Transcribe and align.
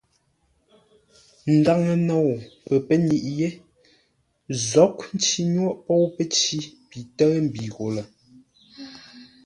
Ndaŋə 1.57 1.93
nou 2.07 2.27
pəpə́nyiʼi 2.65 3.29
yé, 3.39 3.49
Nzoghʼ 4.53 4.97
nci 5.15 5.39
nyôghʼ 5.53 5.79
póu 5.85 6.05
pəcǐ 6.15 6.57
pi 6.89 6.99
tə́ʉ 7.17 7.33
mbi 7.45 7.63
gho 7.75 7.87
lə. 7.95 8.03